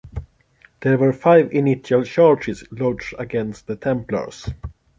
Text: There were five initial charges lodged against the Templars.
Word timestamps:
There 0.79 0.97
were 0.97 1.13
five 1.13 1.51
initial 1.53 2.03
charges 2.03 2.63
lodged 2.71 3.13
against 3.19 3.67
the 3.67 3.75
Templars. 3.75 4.49